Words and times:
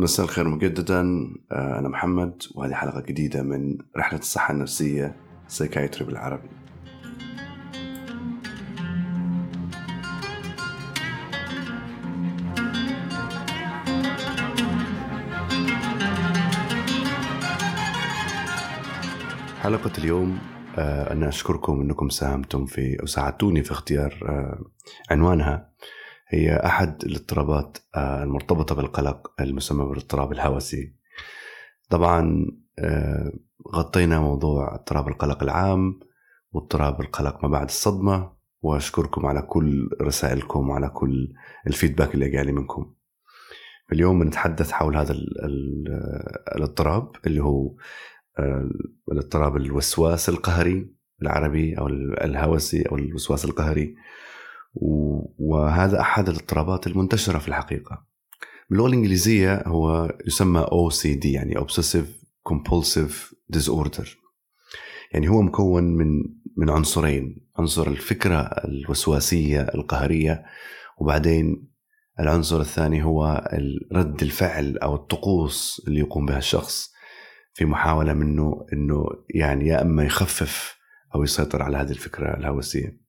مساء 0.00 0.24
الخير 0.24 0.48
مجددا. 0.48 1.00
آه، 1.52 1.78
أنا 1.78 1.88
محمد 1.88 2.42
وهذه 2.54 2.74
حلقة 2.74 3.00
جديدة 3.00 3.42
من 3.42 3.78
رحلة 3.96 4.18
الصحة 4.18 4.54
النفسية 4.54 5.16
سايكايتري 5.48 6.04
بالعربي. 6.04 6.48
حلقة 19.60 19.92
اليوم 19.98 20.38
آه، 20.78 21.12
أنا 21.12 21.28
أشكركم 21.28 21.80
أنكم 21.80 22.08
ساهمتم 22.08 22.66
في 22.66 23.00
أو 23.00 23.06
ساعدتوني 23.06 23.62
في 23.62 23.72
اختيار 23.72 24.18
آه، 24.28 24.64
عنوانها. 25.10 25.68
هي 26.28 26.56
أحد 26.56 27.04
الاضطرابات 27.04 27.78
آه، 27.94 28.22
المرتبطة 28.22 28.74
بالقلق 28.74 29.32
المسمى 29.40 29.84
بالاضطراب 29.86 30.32
الهوسي. 30.32 30.94
طبعا 31.90 32.46
غطينا 33.74 34.20
موضوع 34.20 34.74
اضطراب 34.74 35.08
القلق 35.08 35.42
العام 35.42 36.00
واضطراب 36.52 37.00
القلق 37.00 37.44
ما 37.44 37.48
بعد 37.50 37.66
الصدمة 37.66 38.32
وأشكركم 38.62 39.26
على 39.26 39.42
كل 39.42 39.90
رسائلكم 40.02 40.68
وعلى 40.68 40.88
كل 40.88 41.32
الفيدباك 41.66 42.14
اللي 42.14 42.28
جالي 42.30 42.52
منكم. 42.52 42.94
اليوم 43.92 44.18
بنتحدث 44.20 44.70
حول 44.70 44.96
هذا 44.96 45.14
الاضطراب 46.56 47.12
اللي 47.26 47.42
هو 47.42 47.74
الاضطراب 49.12 49.56
الوسواس 49.56 50.28
القهري 50.28 50.94
بالعربي 51.18 51.78
أو 51.78 51.86
الهوسي 51.86 52.82
أو 52.82 52.96
الوسواس 52.96 53.44
القهري. 53.44 53.94
وهذا 54.74 56.00
أحد 56.00 56.28
الاضطرابات 56.28 56.86
المنتشرة 56.86 57.38
في 57.38 57.48
الحقيقة. 57.48 58.06
باللغة 58.70 58.86
الإنجليزية 58.86 59.62
هو 59.66 60.12
يسمى 60.26 60.66
OCD 60.66 61.26
يعني 61.26 61.54
Obsessive 61.54 62.08
Compulsive 62.48 63.34
Disorder. 63.56 64.08
يعني 65.12 65.28
هو 65.28 65.42
مكون 65.42 65.84
من 65.84 66.08
من 66.56 66.70
عنصرين. 66.70 67.48
عنصر 67.58 67.86
الفكرة 67.86 68.40
الوسواسية 68.40 69.60
القهرية 69.60 70.44
وبعدين 70.98 71.68
العنصر 72.20 72.60
الثاني 72.60 73.04
هو 73.04 73.50
رد 73.92 74.22
الفعل 74.22 74.78
أو 74.78 74.94
الطقوس 74.94 75.84
اللي 75.88 76.00
يقوم 76.00 76.26
بها 76.26 76.38
الشخص 76.38 76.92
في 77.54 77.64
محاولة 77.64 78.14
منه 78.14 78.66
إنه 78.72 79.06
يعني 79.34 79.68
يا 79.68 79.82
إما 79.82 80.04
يخفف 80.04 80.78
أو 81.14 81.22
يسيطر 81.22 81.62
على 81.62 81.76
هذه 81.76 81.90
الفكرة 81.90 82.36
الهوسية. 82.36 83.07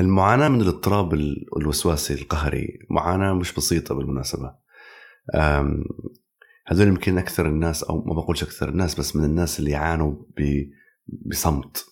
المعاناة 0.00 0.48
من 0.48 0.60
الاضطراب 0.60 1.14
الوسواسي 1.56 2.14
القهري 2.14 2.78
معاناة 2.90 3.32
مش 3.32 3.54
بسيطة 3.54 3.94
بالمناسبة. 3.94 4.54
هذول 6.66 6.88
يمكن 6.88 7.18
أكثر 7.18 7.46
الناس 7.46 7.84
أو 7.84 8.04
ما 8.04 8.14
بقولش 8.14 8.42
أكثر 8.42 8.68
الناس 8.68 8.94
بس 8.94 9.16
من 9.16 9.24
الناس 9.24 9.58
اللي 9.58 9.70
يعانوا 9.70 10.16
بصمت. 11.26 11.86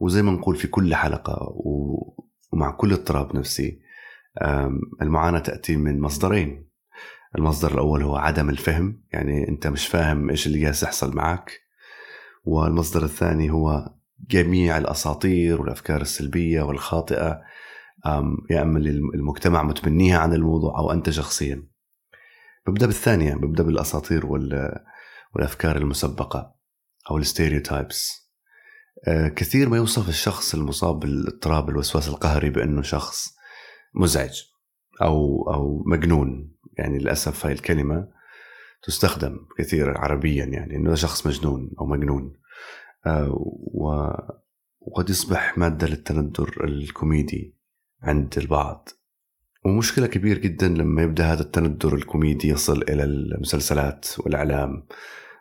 وزي 0.00 0.22
ما 0.22 0.32
نقول 0.32 0.56
في 0.56 0.68
كل 0.68 0.94
حلقة 0.94 1.52
ومع 2.52 2.70
كل 2.70 2.92
اضطراب 2.92 3.36
نفسي 3.36 3.80
المعاناة 5.02 5.38
تأتي 5.38 5.76
من 5.76 6.00
مصدرين 6.00 6.70
المصدر 7.38 7.74
الأول 7.74 8.02
هو 8.02 8.16
عدم 8.16 8.50
الفهم 8.50 9.02
يعني 9.12 9.48
أنت 9.48 9.66
مش 9.66 9.86
فاهم 9.86 10.30
إيش 10.30 10.46
اللي 10.46 10.60
جالس 10.60 10.82
يحصل 10.82 11.16
معك 11.16 11.60
والمصدر 12.44 13.04
الثاني 13.04 13.50
هو 13.50 13.94
جميع 14.28 14.78
الأساطير 14.78 15.60
والأفكار 15.60 16.00
السلبية 16.00 16.62
والخاطئة 16.62 17.40
يا 18.50 18.62
اللي 18.62 18.90
المجتمع 18.90 19.62
متبنيها 19.62 20.18
عن 20.18 20.32
الموضوع 20.32 20.78
أو 20.78 20.92
أنت 20.92 21.10
شخصيا. 21.10 21.66
ببدأ 22.66 22.86
بالثانية 22.86 23.34
ببدأ 23.34 23.62
بالأساطير 23.62 24.26
والأفكار 25.34 25.76
المسبقة 25.76 26.54
أو 27.10 27.18
الستيريوتايبس. 27.18 28.30
كثير 29.36 29.68
ما 29.68 29.76
يوصف 29.76 30.08
الشخص 30.08 30.54
المصاب 30.54 31.00
بالإضطراب 31.00 31.68
الوسواس 31.68 32.08
القهري 32.08 32.50
بأنه 32.50 32.82
شخص 32.82 33.36
مزعج 33.94 34.42
أو 35.02 35.50
أو 35.54 35.82
مجنون. 35.86 36.52
يعني 36.78 36.98
للأسف 36.98 37.46
هاي 37.46 37.52
الكلمة 37.52 38.08
تستخدم 38.82 39.36
كثيرا 39.58 39.98
عربيا 39.98 40.44
يعني 40.44 40.76
أنه 40.76 40.94
شخص 40.94 41.26
مجنون 41.26 41.70
أو 41.80 41.86
مجنون. 41.86 42.39
وقد 44.80 45.10
يصبح 45.10 45.58
مادة 45.58 45.86
للتندر 45.86 46.64
الكوميدي 46.64 47.56
عند 48.02 48.38
البعض. 48.38 48.88
ومشكلة 49.64 50.06
كبير 50.06 50.38
جدا 50.38 50.68
لما 50.68 51.02
يبدأ 51.02 51.24
هذا 51.24 51.42
التندر 51.42 51.94
الكوميدي 51.94 52.48
يصل 52.48 52.82
إلى 52.82 53.04
المسلسلات 53.04 54.06
والإعلام 54.18 54.86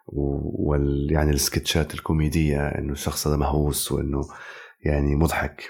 وال 0.07 1.07
يعني 1.11 1.31
ال 1.31 1.39
sketchات 1.39 1.93
الكوميدية 1.93 2.67
إنه 2.67 2.91
الشخص 2.91 3.27
هذا 3.27 3.37
مهووس 3.37 3.91
وإنه 3.91 4.21
يعني 4.85 5.15
مضحك 5.15 5.63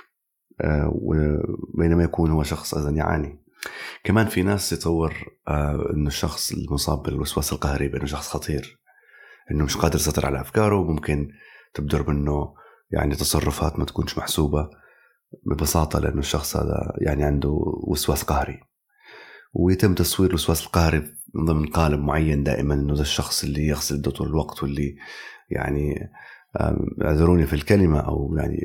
آه، 0.61 0.99
بينما 1.77 2.03
يكون 2.03 2.31
هو 2.31 2.43
شخص 2.43 2.73
أيضا 2.73 2.89
يعاني. 2.89 3.43
كمان 4.03 4.25
في 4.27 4.43
ناس 4.43 4.73
يتصور 4.73 5.13
آه 5.47 5.91
إنه 5.93 6.07
الشخص 6.07 6.51
المصاب 6.51 7.03
بالوسواس 7.03 7.53
القهري 7.53 7.87
بإنه 7.87 8.05
شخص 8.05 8.27
خطير 8.27 8.79
إنه 9.51 9.63
مش 9.63 9.77
قادر 9.77 9.95
يسيطر 9.95 10.25
على 10.25 10.41
أفكاره 10.41 10.83
ممكن 10.83 11.29
تبدر 11.73 12.09
منه 12.09 12.53
يعني 12.91 13.15
تصرفات 13.15 13.79
ما 13.79 13.85
تكونش 13.85 14.17
محسوبة 14.17 14.69
ببساطة 15.45 15.99
لأنه 15.99 16.19
الشخص 16.19 16.57
هذا 16.57 16.93
يعني 16.97 17.23
عنده 17.23 17.49
وسواس 17.87 18.23
قهري. 18.23 18.59
ويتم 19.53 19.93
تصوير 19.95 20.29
الوسواس 20.29 20.65
القهري 20.65 20.99
من 21.35 21.45
ضمن 21.45 21.65
قالب 21.65 21.99
معين 21.99 22.43
دائما 22.43 22.73
إنه 22.73 22.95
ده 22.95 23.01
الشخص 23.01 23.43
اللي 23.43 23.67
يغسل 23.67 23.95
يده 23.95 24.11
طول 24.11 24.27
الوقت 24.27 24.63
واللي 24.63 24.95
يعني 25.49 26.11
اعذروني 27.01 27.45
في 27.45 27.53
الكلمة 27.53 27.99
أو 27.99 28.35
يعني 28.37 28.57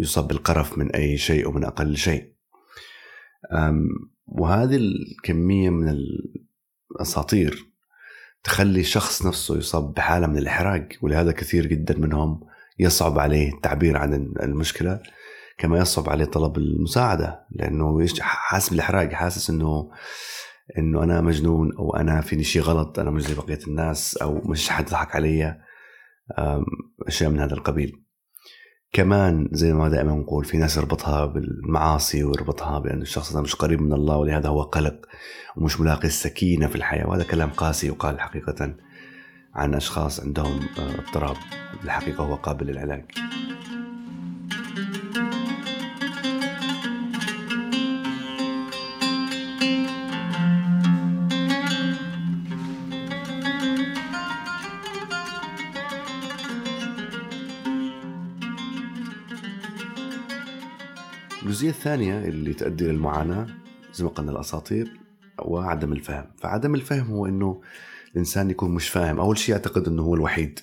يصاب 0.00 0.28
بالقرف 0.28 0.78
من 0.78 0.90
أي 0.92 1.16
شيء 1.16 1.48
ومن 1.48 1.64
أقل 1.64 1.96
شيء. 1.96 2.32
وهذه 4.26 4.76
الكمية 4.76 5.70
من 5.70 5.96
الأساطير 6.90 7.75
تخلي 8.46 8.80
الشخص 8.80 9.26
نفسه 9.26 9.56
يصاب 9.56 9.94
بحالة 9.94 10.26
من 10.26 10.38
الإحراج 10.38 10.92
ولهذا 11.02 11.32
كثير 11.32 11.66
جدا 11.66 11.98
منهم 11.98 12.40
يصعب 12.78 13.18
عليه 13.18 13.52
التعبير 13.52 13.96
عن 13.96 14.14
المشكلة 14.42 15.00
كما 15.58 15.78
يصعب 15.78 16.08
عليه 16.08 16.24
طلب 16.24 16.56
المساعدة 16.56 17.46
لأنه 17.50 18.06
حاسس 18.20 18.70
بالإحراج 18.70 19.12
حاسس 19.12 19.50
إنه 19.50 19.90
إنه 20.78 21.02
أنا 21.02 21.20
مجنون 21.20 21.76
أو 21.76 21.96
أنا 21.96 22.20
فيني 22.20 22.44
شيء 22.44 22.62
غلط 22.62 22.98
أنا 22.98 23.10
مش 23.10 23.22
زي 23.22 23.34
بقية 23.34 23.58
الناس 23.66 24.16
أو 24.16 24.42
مش 24.44 24.70
حد 24.70 24.86
يضحك 24.88 25.16
علي 25.16 25.60
أشياء 27.06 27.30
من 27.30 27.40
هذا 27.40 27.54
القبيل. 27.54 28.05
كمان 28.96 29.48
زي 29.52 29.72
ما 29.72 29.88
دائما 29.88 30.12
نقول 30.12 30.44
في 30.44 30.56
ناس 30.56 30.76
يربطها 30.76 31.26
بالمعاصي 31.26 32.24
ويربطها 32.24 32.78
بأن 32.78 33.02
الشخص 33.02 33.32
هذا 33.32 33.40
مش 33.40 33.54
قريب 33.54 33.82
من 33.82 33.92
الله 33.92 34.16
ولهذا 34.16 34.48
هو 34.48 34.62
قلق 34.62 35.06
ومش 35.56 35.80
ملاقي 35.80 36.08
السكينة 36.08 36.66
في 36.66 36.76
الحياة. 36.76 37.08
وهذا 37.08 37.24
كلام 37.24 37.50
قاسي 37.50 37.86
يقال 37.86 38.20
حقيقة 38.20 38.74
عن 39.54 39.74
أشخاص 39.74 40.20
عندهم 40.20 40.60
آه، 40.78 40.94
اضطراب. 40.98 41.36
بالحقيقة 41.82 42.24
هو 42.24 42.34
قابل 42.34 42.66
للعلاج. 42.66 43.04
الجزئية 61.56 61.70
الثانية 61.70 62.18
اللي 62.18 62.54
تؤدي 62.54 62.84
للمعاناة 62.84 63.46
زي 63.92 64.04
ما 64.04 64.10
قلنا 64.10 64.32
الأساطير 64.32 65.00
وعدم 65.38 65.92
الفهم. 65.92 66.26
فعدم 66.38 66.74
الفهم 66.74 67.06
هو 67.06 67.26
أنه 67.26 67.62
الإنسان 68.12 68.50
يكون 68.50 68.70
مش 68.74 68.88
فاهم. 68.88 69.20
أول 69.20 69.38
شيء 69.38 69.54
يعتقد 69.54 69.88
أنه 69.88 70.02
هو 70.02 70.14
الوحيد 70.14 70.60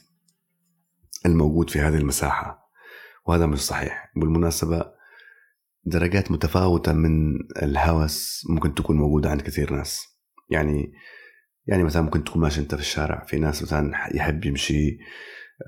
الموجود 1.25 1.69
في 1.69 1.79
هذه 1.79 1.97
المساحة 1.97 2.69
وهذا 3.25 3.45
مش 3.45 3.59
صحيح. 3.59 4.11
بالمناسبة 4.15 4.85
درجات 5.83 6.31
متفاوتة 6.31 6.93
من 6.93 7.33
الهوس 7.63 8.43
ممكن 8.49 8.75
تكون 8.75 8.97
موجودة 8.97 9.29
عند 9.29 9.41
كثير 9.41 9.73
ناس. 9.73 10.19
يعني 10.49 10.93
يعني 11.67 11.83
مثلا 11.83 12.01
ممكن 12.01 12.23
تكون 12.23 12.41
ماشي 12.41 12.61
أنت 12.61 12.75
في 12.75 12.81
الشارع 12.81 13.25
في 13.25 13.39
ناس 13.39 13.63
مثلا 13.63 13.91
يحب 14.15 14.45
يمشي 14.45 14.97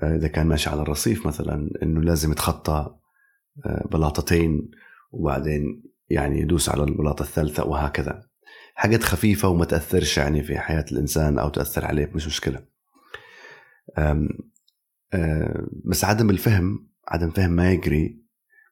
آه، 0.02 0.16
إذا 0.16 0.28
كان 0.28 0.46
ماشي 0.46 0.70
على 0.70 0.82
الرصيف 0.82 1.26
مثلا 1.26 1.70
إنه 1.82 2.00
لازم 2.00 2.32
يتخطى 2.32 2.96
آه، 3.66 3.88
بلاطتين. 3.92 4.70
وبعدين 5.16 5.82
يعني 6.08 6.40
يدوس 6.40 6.68
على 6.68 6.82
البلاطة 6.84 7.22
الثالثة 7.22 7.64
وهكذا. 7.64 8.22
حاجات 8.74 9.02
خفيفة 9.02 9.48
وما 9.48 9.64
تأثرش 9.64 10.18
يعني 10.18 10.42
في 10.42 10.58
حياة 10.58 10.84
الإنسان 10.92 11.38
أو 11.38 11.48
تأثر 11.48 11.84
عليه 11.84 12.10
مش 12.14 12.26
مشكلة. 12.26 12.62
أم 13.98 14.28
أم 15.14 15.68
بس 15.84 16.04
عدم 16.04 16.30
الفهم 16.30 16.88
عدم 17.08 17.30
فهم 17.30 17.50
ما 17.50 17.72
يجري 17.72 18.22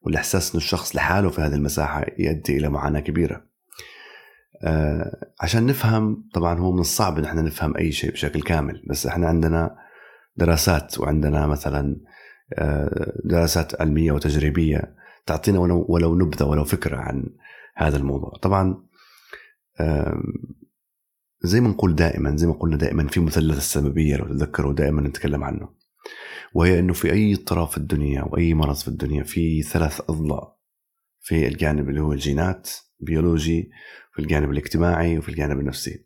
والإحساس 0.02 0.52
أن 0.52 0.56
الشخص 0.56 0.96
لحاله 0.96 1.30
في 1.30 1.40
هذه 1.40 1.54
المساحة 1.54 2.06
يؤدي 2.18 2.56
إلى 2.56 2.68
معاناة 2.68 3.00
كبيرة. 3.00 3.46
آه، 4.64 5.32
عشان 5.40 5.66
نفهم 5.66 6.28
طبعا 6.34 6.58
هو 6.58 6.72
من 6.72 6.80
الصعب 6.80 7.18
إن 7.18 7.24
إحنا 7.24 7.42
نفهم 7.42 7.76
أي 7.76 7.92
شيء 7.92 8.10
بشكل 8.10 8.42
كامل 8.42 8.82
بس 8.90 9.06
إحنا 9.06 9.26
عندنا 9.26 9.76
دراسات 10.36 11.00
وعندنا 11.00 11.46
مثلا 11.46 11.96
آه، 12.58 13.12
دراسات 13.24 13.80
علمية 13.80 14.12
وتجريبية 14.12 14.94
تعطينا 15.26 15.58
ولو 15.58 15.86
ولو 15.88 16.14
نبذة 16.14 16.44
ولو 16.44 16.64
فكرة 16.64 16.96
عن 16.96 17.30
هذا 17.76 17.96
الموضوع. 17.96 18.30
طبعا 18.42 18.84
زي 21.42 21.60
ما 21.60 21.68
نقول 21.68 21.94
دائما 21.94 22.36
زي 22.36 22.46
ما 22.46 22.52
قلنا 22.52 22.76
دائما 22.76 23.08
في 23.08 23.20
مثلث 23.20 23.58
السببية 23.58 24.16
لو 24.16 24.28
تذكروا 24.28 24.72
دائما 24.72 25.02
نتكلم 25.02 25.44
عنه. 25.44 25.68
وهي 26.54 26.78
إنه 26.78 26.92
في 26.92 27.12
أي 27.12 27.34
اضطراب 27.34 27.68
في 27.68 27.78
الدنيا 27.78 28.20
أو 28.20 28.36
اي 28.36 28.54
مرض 28.54 28.76
في 28.76 28.88
الدنيا 28.88 29.22
في 29.22 29.62
ثلاث 29.62 30.00
أضلاع. 30.10 30.56
في 31.20 31.48
الجانب 31.48 31.88
اللي 31.88 32.00
هو 32.00 32.12
الجينات 32.12 32.70
بيولوجي 33.00 33.70
في 34.12 34.22
الجانب 34.22 34.50
الاجتماعي 34.50 35.18
وفي 35.18 35.28
الجانب 35.28 35.60
النفسي. 35.60 36.04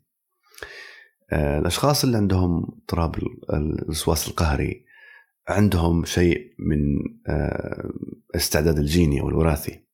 آه، 1.33 1.59
الأشخاص 1.59 2.05
اللي 2.05 2.17
عندهم 2.17 2.63
اضطراب 2.63 3.15
الوسواس 3.53 4.29
القهري 4.29 4.88
عندهم 5.49 6.05
شيء 6.05 6.55
من 6.59 6.79
آه، 7.29 7.91
استعداد 8.37 8.79
الجيني 8.79 9.21
أو 9.21 9.29
الوراثي. 9.29 9.85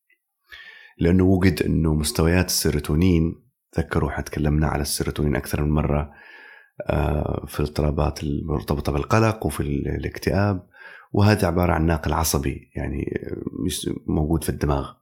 لأنه 0.98 1.24
وجد 1.24 1.62
إنه 1.62 1.94
مستويات 1.94 2.46
السيروتونين 2.46 3.34
تذكروا 3.72 4.10
إحنا 4.10 4.24
تكلمنا 4.24 4.66
على 4.66 4.82
السيروتونين 4.82 5.36
أكثر 5.36 5.64
من 5.64 5.70
مرة 5.70 6.10
آه، 6.86 7.44
في 7.48 7.60
الاضطرابات 7.60 8.22
المرتبطه 8.22 8.92
بالقلق 8.92 9.46
وفي 9.46 9.60
الاكتئاب 9.60 10.66
وهذا 11.12 11.46
عبارة 11.46 11.72
عن 11.72 11.86
ناقل 11.86 12.12
عصبي 12.12 12.70
يعني 12.76 13.04
موجود 14.06 14.44
في 14.44 14.48
الدماغ. 14.48 14.92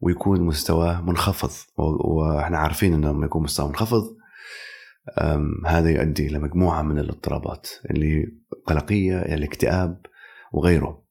ويكون 0.00 0.40
مستواه 0.40 1.00
منخفض 1.00 1.50
وإحنا 1.78 2.58
عارفين 2.58 2.94
إنه 2.94 3.10
لما 3.10 3.26
يكون 3.26 3.42
مستواه 3.42 3.68
منخفض 3.68 4.16
هذا 5.66 5.90
يؤدي 5.90 6.26
إلى 6.26 6.38
مجموعة 6.38 6.82
من 6.82 6.98
الاضطرابات 6.98 7.68
اللي 7.90 8.32
قلقية 8.66 9.18
الاكتئاب 9.18 10.06
وغيره. 10.52 11.02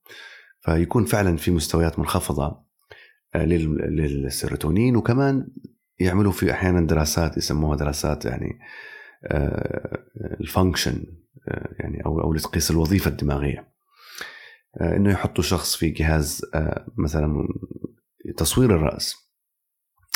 فيكون 0.62 1.06
فعلا 1.06 1.38
في 1.38 1.52
مستويات 1.52 2.00
منخفضة 2.00 2.66
آه، 3.36 3.46
للسيروتونين 3.46 4.96
وكمان 4.96 5.48
يعملوا 6.00 6.32
في 6.32 6.52
أحيانا 6.52 6.88
دراسات 6.88 7.38
يسموها 7.38 7.78
دراسات 7.78 8.26
يعني 8.26 8.60
آه، 9.26 10.06
ال 10.42 10.49
function 10.49 11.04
آه، 11.48 11.76
يعني 11.80 12.06
أو 12.06 12.22
أو 12.22 12.34
لتقيس 12.34 12.72
الوظيفة 12.72 13.12
الدماغية. 13.12 13.76
إنه 14.82 15.12
يحطوا 15.12 15.44
شخص 15.44 15.76
في 15.76 15.90
جهاز 15.90 16.42
مثلا 16.98 17.48
تصوير 18.38 18.76
الرأس 18.76 19.16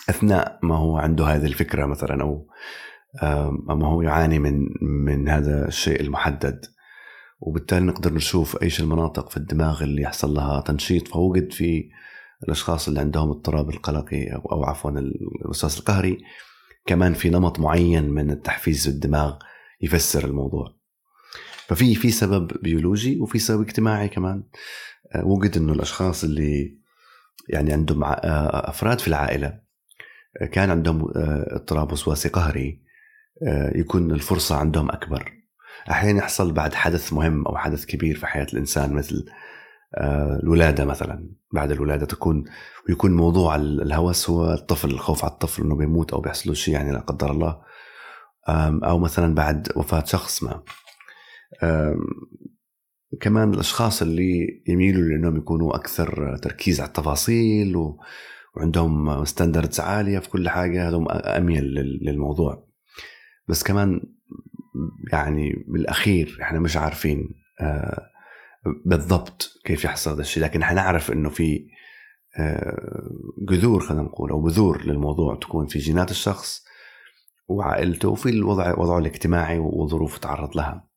أثناء 0.10 0.60
ما 0.64 0.78
هو 0.78 0.98
عنده 0.98 1.26
هذه 1.26 1.46
الفكرة 1.46 1.86
مثلا 1.86 2.22
أو 2.22 2.48
ما 3.68 3.88
هو 3.88 4.02
يعاني 4.02 4.40
من 4.40 4.68
من 4.82 5.30
هذا 5.30 5.68
الشيء 5.68 6.02
المحدد. 6.02 6.66
وبالتالي 7.40 7.86
نقدر 7.86 8.14
نشوف 8.14 8.64
إيش 8.64 8.80
المناطق 8.80 9.30
في 9.30 9.38
الدماغ 9.38 9.84
اللي 9.84 10.02
يحصل 10.02 10.34
لها 10.34 10.62
تنشيط. 10.62 11.08
فوجد 11.08 11.52
في 11.52 11.90
الأشخاص 12.44 12.88
اللي 12.88 13.00
عندهم 13.00 13.30
اضطراب 13.30 13.70
القلقي 13.70 14.28
أو, 14.28 14.40
أو 14.52 14.64
عفوا 14.64 14.92
الوسواس 15.46 15.80
القهري 15.80 16.18
كمان 16.86 17.14
في 17.14 17.30
نمط 17.30 17.60
معين 17.60 18.10
من 18.10 18.32
التحفيز 18.32 18.84
في 18.84 18.90
الدماغ 18.90 19.38
يفسر 19.82 20.26
الموضوع. 20.26 20.76
ففي 21.68 21.96
في 21.96 22.12
سبب 22.12 22.52
بيولوجي 22.62 23.20
وفي 23.20 23.40
سبب 23.40 23.62
اجتماعي 23.62 24.08
كمان. 24.08 24.44
آه، 25.16 25.26
وجد 25.26 25.58
إنه 25.58 25.74
الأشخاص 25.74 26.24
اللي 26.24 26.78
يعني 27.50 27.74
عندهم 27.74 28.04
آه، 28.04 28.70
أفراد 28.70 29.00
في 29.00 29.08
العائلة 29.08 29.60
آه، 30.42 30.46
كان 30.46 30.70
عندهم 30.70 31.12
اضطراب 31.16 31.92
وسواسي 31.92 32.30
قهري 32.30 32.89
يكون 33.76 34.12
الفرصة 34.12 34.56
عندهم 34.56 34.92
أكبر. 34.92 35.34
أحيانا 35.92 36.20
يحصل 36.20 36.52
بعد 36.52 36.74
حدث 36.74 37.14
مهم 37.14 37.46
أو 37.48 37.58
حدث 37.58 37.86
كبير 37.86 38.18
في 38.18 38.28
حياة 38.28 38.48
الإنسان 38.54 38.94
مثل 38.94 39.26
آه، 39.96 40.40
الولادة 40.44 40.86
مثلا. 40.86 41.30
بعد 41.54 41.72
الولادة 41.72 42.06
تكون 42.06 42.44
ويكون 42.90 43.16
موضوع 43.16 43.56
الهوس 43.56 44.30
هو 44.30 44.54
الطفل 44.54 44.90
الخوف 44.92 45.26
على 45.26 45.34
الطفل 45.34 45.64
إنه 45.64 45.76
بيموت 45.76 46.14
أو 46.14 46.22
بيحصل 46.22 46.50
له 46.50 46.56
شيء 46.56 46.74
يعني 46.74 46.92
لا 46.92 47.00
قدر 47.00 47.32
الله. 47.32 47.62
أو 48.84 49.00
مثلا 49.00 49.36
بعد 49.36 49.68
وفاة 49.76 50.04
شخص 50.06 50.44
ما. 50.44 50.64
كمان 53.22 53.54
الأشخاص 53.54 54.02
اللي 54.02 54.62
يميلوا 54.68 55.04
لأنهم 55.04 55.38
يكونوا 55.38 55.76
أكثر 55.76 56.38
تركيز 56.38 56.80
على 56.80 56.88
التفاصيل 56.88 57.76
وعندهم 58.56 59.26
ستاندردز 59.26 59.80
عالية 59.80 60.20
في 60.20 60.30
كل 60.30 60.50
حاجة 60.50 60.90
هذول 60.90 61.12
أميل 61.12 61.64
للموضوع. 62.02 62.69
بس 63.50 63.64
كمان 63.64 64.02
يعني 65.12 65.66
بالأخير 65.68 66.38
إحنا 66.42 66.60
مش 66.60 66.78
عارفين 66.78 67.30
آه، 67.62 68.10
بالضبط 68.86 69.52
كيف 69.66 69.86
يحصل 69.86 70.12
هذا 70.12 70.22
الشيء 70.22 70.44
لكن 70.44 70.62
إحنا 70.62 70.82
نعرف 70.82 71.12
إنه 71.12 71.30
في 71.30 71.68
آه، 72.40 73.10
جذور 73.50 73.80
خلينا 73.80 74.04
نقول 74.04 74.32
أو 74.32 74.42
بذور 74.42 74.86
للموضوع 74.86 75.36
تكون 75.36 75.68
في 75.68 75.80
جينات 75.80 76.12
الشخص 76.12 76.64
وعائلته 77.48 78.10
وفي 78.10 78.30
الوضع 78.30 78.74
وضعه 78.78 79.00
الاجتماعي 79.00 79.60
وظروف 79.60 80.18
تعرض 80.18 80.58
لها. 80.58 80.90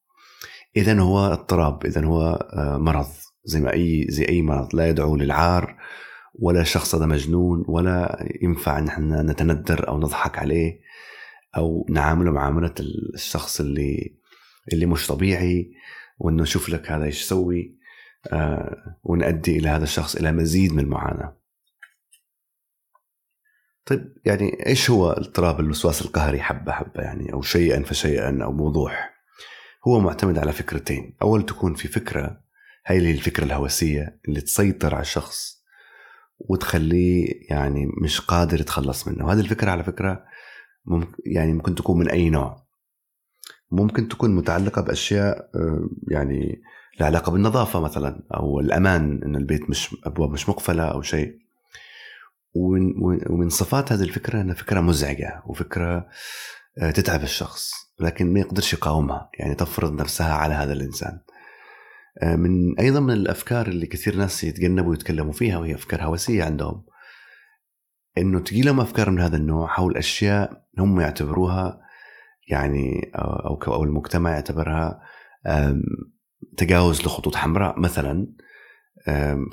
اذا 0.77 1.01
هو 1.01 1.19
اضطراب 1.27 1.87
اذا 1.87 2.05
هو 2.05 2.49
آه، 2.53 2.79
مرض 2.79 3.09
زي 3.45 3.61
ما 3.61 3.73
أي 3.73 4.07
زي 4.09 4.29
أي 4.29 4.43
مرض 4.43 4.75
لا 4.75 4.89
يدعو 4.89 5.17
للعار 5.17 5.77
ولا 6.35 6.61
الشخص 6.61 6.95
هذا 6.95 7.07
مجنون 7.07 7.65
ولا 7.69 8.27
ينفع 8.43 8.79
إن 8.79 8.89
إحنا 8.89 9.23
نتندر 9.23 9.89
أو 9.89 9.99
نضحك 9.99 10.39
عليه. 10.39 10.81
أو 11.57 11.87
نعامله 11.91 12.31
معاملة 12.31 12.75
الشخص 13.15 13.61
اللي 13.61 14.19
اللي 14.73 14.87
مش 14.87 15.07
طبيعي 15.07 15.73
وإنه 16.19 16.43
نشوف 16.43 16.69
لك 16.69 16.91
هذا 16.91 17.05
إيش 17.05 17.21
يسوي 17.21 17.79
آه 18.33 18.99
ونؤدي 19.05 19.59
إلى 19.59 19.69
هذا 19.69 19.85
الشخص 19.85 20.17
إلى 20.17 20.33
مزيد 20.33 20.73
من 20.73 20.81
المعاناة. 20.81 21.43
طيب 23.87 24.15
يعني 24.25 24.67
إيش 24.67 24.91
هو 24.91 25.11
اضطراب 25.11 25.61
الوسواس 25.61 26.03
القهري 26.03 26.41
حبة 26.41 26.73
حبة 26.73 27.03
يعني 27.03 27.33
أو 27.33 27.43
شيئا 27.43 27.83
فشيئا 27.83 28.45
أو 28.45 28.53
بوضوح؟ 28.53 29.13
هو 29.89 30.01
معتمد 30.01 30.39
على 30.39 30.53
فكرتين، 30.53 31.17
أول 31.23 31.47
تكون 31.47 31.75
في 31.75 31.89
فكرة 31.89 32.41
هاي 32.87 32.99
اللي 32.99 33.11
الفكرة 33.11 33.45
الهوسية 33.45 34.21
اللي 34.29 34.41
تسيطر 34.41 34.95
على 34.95 35.03
الشخص 35.03 35.63
وتخليه 36.39 37.33
يعني 37.51 37.87
مش 38.03 38.21
قادر 38.21 38.61
يتخلص 38.61 39.09
منه، 39.09 39.27
وهذه 39.27 39.41
الفكرة 39.41 39.71
على 39.71 39.85
فكرة 39.85 40.25
ممكن 40.85 41.23
يعني 41.27 41.53
ممكن 41.53 41.75
تكون 41.75 41.99
من 41.99 42.09
أي 42.09 42.31
نوع. 42.31 42.63
ممكن 43.71 44.09
تكون 44.09 44.35
متعلقة 44.35 44.83
بأشياء 44.83 45.51
آه، 45.55 45.89
يعني 46.09 46.63
لها 47.01 47.07
علاقة 47.07 47.33
بالنظافة 47.33 47.81
مثلا 47.81 48.23
أو 48.35 48.61
الأمان 48.61 49.23
إن 49.25 49.37
البيت 49.37 49.71
مش 49.71 49.97
أبواب 50.05 50.31
مش 50.31 50.49
مقفلة 50.49 50.83
أو 50.83 51.03
شيء. 51.03 51.43
ومن 52.55 53.49
صفات 53.49 53.93
هذه 53.93 54.03
الفكرة 54.03 54.41
إنها 54.41 54.55
فكرة 54.55 54.81
مزعجة 54.81 55.43
وفكرة 55.47 56.09
آه، 56.79 56.91
تتعب 56.91 57.23
الشخص 57.23 57.73
لكن 58.01 58.33
ما 58.33 58.41
يقدرش 58.41 58.73
يقاومها 58.73 59.31
يعني 59.39 59.55
تفرض 59.55 60.01
نفسها 60.01 60.35
على 60.35 60.55
هذا 60.55 60.73
الإنسان. 60.73 61.21
آه، 62.23 62.37
من 62.37 62.79
أيضا 62.79 63.01
من 63.01 63.15
الأفكار 63.15 63.67
اللي 63.69 63.87
كثير 63.87 64.17
ناس 64.17 64.45
يتجنبوا 64.45 64.91
ويتكلموا 64.91 65.33
فيها 65.33 65.59
وهي 65.59 65.75
أفكار 65.75 66.05
هوسية 66.05 66.45
عندهم. 66.45 66.83
إنه 68.19 68.41
تجي 68.41 68.63
لهم 68.63 68.81
أفكار 68.81 69.11
من 69.11 69.21
هذا 69.21 69.37
النوع 69.37 69.67
حول 69.67 69.97
اشياء 69.97 70.65
هم 70.79 71.01
يعتبروها 71.01 71.81
يعني 72.49 73.11
أو 73.15 73.55
أو 73.67 73.85
المجتمع 73.85 74.31
يعتبرها 74.31 75.01
تجاوز 76.57 77.01
لخطوط 77.01 77.37
حمراء 77.37 77.81
مثلا. 77.81 78.27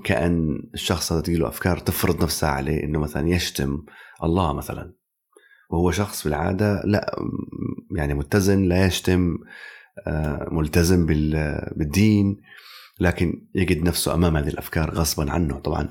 كأن 0.03 0.69
الشخص 0.73 1.13
هذا 1.13 1.33
له 1.33 1.47
أفكار 1.47 1.77
تفرض 1.77 2.23
نفسها 2.23 2.49
عليه 2.49 2.83
إنه 2.83 2.99
مثلا 2.99 3.29
يشتم 3.29 3.85
الله 4.23 4.53
مثلا. 4.53 4.93
وهو 5.69 5.91
شخص 5.91 6.23
بالعادة 6.23 6.81
لا 6.85 7.15
يعني 7.95 8.13
متزن 8.13 8.63
لا 8.63 8.85
يشتم 8.85 9.37
آه، 10.07 10.47
ملتزم 10.51 11.05
بالدين 11.75 12.41
لكن 12.99 13.47
يجد 13.55 13.83
نفسه 13.83 14.13
أمام 14.13 14.37
هذه 14.37 14.47
الأفكار 14.47 14.91
غصبا 14.91 15.31
عنه 15.31 15.59
طبعا. 15.59 15.89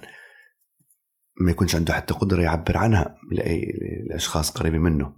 ما 1.41 1.51
يكونش 1.51 1.75
عنده 1.75 1.95
حتى 1.95 2.15
قدرة 2.15 2.43
يعبر 2.43 2.77
عنها 2.77 3.17
لأي 3.33 3.73
لأشخاص 4.09 4.51
قريبين 4.51 4.81
منه 4.81 5.13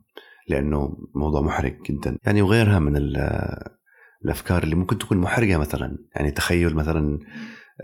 لأنه 0.48 0.96
موضوع 1.14 1.40
محرج 1.40 1.76
جدا. 1.90 2.18
يعني 2.24 2.42
وغيرها 2.42 2.78
من 2.78 2.96
الأفكار 4.24 4.62
اللي 4.62 4.74
ممكن 4.74 4.98
تكون 4.98 5.18
محرجة 5.18 5.58
مثلا 5.58 5.98
يعني 6.16 6.30
تخيل 6.30 6.74
مثلا 6.74 7.18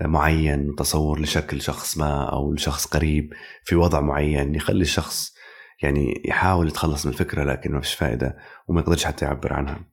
معين 0.00 0.75
تصور 0.78 1.21
لشكل 1.21 1.61
شخص 1.61 1.99
ما 1.99 2.33
أو 2.33 2.52
لشخص 2.52 2.87
قريب 2.87 3.33
في 3.64 3.76
وضع 3.76 4.00
معين 4.00 4.55
يخلي 4.55 4.83
الشخص 4.83 5.35
يعني 5.83 6.23
يحاول 6.25 6.69
يتخلص 6.69 7.07
من 7.07 7.12
الفكرة 7.12 7.45
لكن 7.45 7.73
ما 7.73 7.81
فيش 7.81 7.95
فائدة 7.95 8.37
وما 8.69 8.81
يقدرش 8.81 9.05
حتى 9.05 9.25
يعبر 9.25 9.52
عنها. 9.52 9.85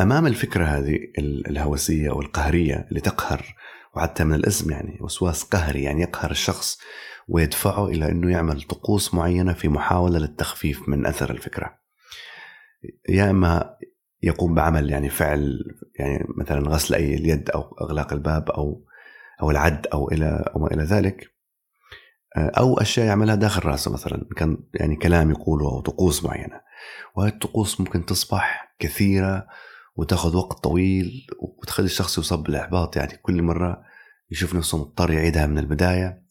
أمام 0.00 0.26
الفكرة 0.26 0.64
هذه 0.64 0.98
الهوسية 1.18 2.10
والقهرية 2.10 2.86
اللي 2.88 3.00
تقهر 3.00 3.54
وحتى 3.96 4.24
من 4.24 4.34
الاسم 4.34 4.70
يعني 4.70 4.98
وسواس 5.00 5.42
قهري 5.42 5.82
يعني 5.82 6.02
يقهر 6.02 6.30
الشخص 6.30 6.78
ويدفعه 7.28 7.88
إلى 7.88 8.10
أنه 8.10 8.32
يعمل 8.32 8.62
طقوس 8.62 9.14
معينة 9.14 9.52
في 9.52 9.68
محاولة 9.68 10.18
للتخفيف 10.18 10.88
من 10.88 11.06
أثر 11.06 11.30
الفكرة. 11.30 11.78
يا 13.08 13.30
إما 13.30 13.76
يقوم 14.22 14.54
بعمل 14.54 14.90
يعني 14.90 15.08
فعل 15.08 15.58
يعني 15.98 16.26
مثلا 16.38 16.68
غسل 16.68 16.94
أي 16.94 17.14
اليد 17.14 17.50
أو 17.50 17.76
إغلاق 17.80 18.12
الباب 18.12 18.50
أو 18.50 18.84
أو 19.42 19.50
العد 19.50 19.86
أو 19.86 20.10
إلى 20.10 20.52
أو 20.54 20.60
ما 20.60 20.66
إلى 20.66 20.82
ذلك. 20.82 21.34
أو 22.36 22.80
أشياء 22.80 23.06
يعملها 23.06 23.34
داخل 23.34 23.66
رأسه 23.66 23.92
مثلا 23.92 24.28
كان 24.36 24.58
يعني 24.74 24.96
كلام 24.96 25.30
يقوله 25.30 25.66
أو 25.66 25.80
طقوس 25.80 26.24
معينة. 26.24 26.60
وهذه 27.16 27.32
الطقوس 27.32 27.80
ممكن 27.80 28.06
تصبح 28.06 28.74
كثيرة 28.78 29.46
وتاخذ 29.96 30.36
وقت 30.36 30.64
طويل 30.64 31.26
وتخلي 31.40 31.86
الشخص 31.86 32.18
يصاب 32.18 32.42
بالإحباط. 32.42 32.96
يعني 32.96 33.16
كل 33.22 33.42
مرة 33.42 33.82
يشوف 34.30 34.54
نفسه 34.54 34.78
مضطر 34.78 35.10
يعيدها 35.10 35.46
من 35.46 35.58
البداية. 35.58 36.24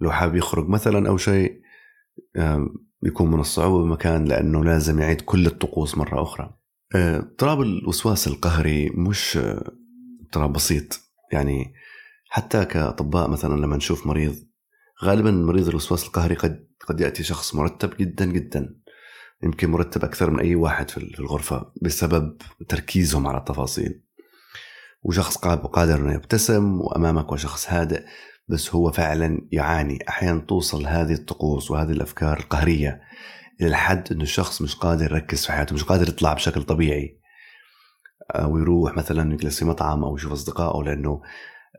لو 0.00 0.10
حاب 0.10 0.36
يخرج 0.36 0.68
مثلا 0.68 1.08
أو 1.08 1.16
شيء 1.16 1.60
يكون 3.02 3.30
من 3.30 3.40
الصعوبة 3.40 3.84
بمكان 3.84 4.24
لأنه 4.24 4.64
لازم 4.64 4.98
يعيد 4.98 5.20
كل 5.20 5.46
الطقوس 5.46 5.98
مرة 5.98 6.22
أخرى. 6.22 6.54
اضطراب 6.94 7.60
الوسواس 7.60 8.28
القهري 8.28 8.90
مش 8.90 9.38
اضطراب 10.22 10.52
بسيط. 10.52 11.00
يعني 11.32 11.74
حتى 12.30 12.64
كأطباء 12.64 13.28
مثلا 13.28 13.60
لما 13.60 13.76
نشوف 13.76 14.06
مريض 14.06 14.34
غالبا 15.04 15.30
مريض 15.30 15.68
الوسواس 15.68 16.06
القهري 16.06 16.34
قد 16.34 16.68
قد 16.88 17.00
يأتي 17.00 17.22
شخص 17.22 17.54
مرتب 17.54 17.96
جدا 17.96 18.24
جدا. 18.24 18.74
يمكن 19.42 19.70
مرتب 19.70 20.04
أكثر 20.04 20.30
من 20.30 20.40
أي 20.40 20.54
واحد 20.54 20.90
في 20.90 21.18
الغرفة 21.20 21.72
بسبب 21.82 22.36
تركيزهم 22.68 23.26
على 23.26 23.38
التفاصيل. 23.38 24.02
وشخص 25.02 25.38
قادر 25.38 25.94
أنه 25.94 26.14
يبتسم 26.14 26.80
وأمامك 26.80 27.32
وشخص 27.32 27.70
هادئ 27.70 28.04
بس 28.48 28.74
هو 28.74 28.92
فعلا 28.92 29.48
يعاني. 29.52 29.98
أحيانا 30.08 30.40
توصل 30.40 30.86
هذه 30.86 31.12
الطقوس 31.12 31.70
وهذه 31.70 31.90
الأفكار 31.90 32.38
القهرية 32.38 33.00
إلى 33.60 33.68
الحد 33.68 34.12
أنه 34.12 34.22
الشخص 34.22 34.62
مش 34.62 34.76
قادر 34.76 35.04
يركز 35.04 35.46
في 35.46 35.52
حياته 35.52 35.74
مش 35.74 35.84
قادر 35.84 36.08
يطلع 36.08 36.32
بشكل 36.32 36.62
طبيعي. 36.62 37.18
آه، 38.34 38.52
يروح 38.58 38.96
مثلا 38.96 39.32
يجلس 39.32 39.58
في 39.58 39.64
مطعم 39.64 40.04
أو 40.04 40.16
يشوف 40.16 40.32
أصدقائه 40.32 40.84
لأنه 40.84 41.22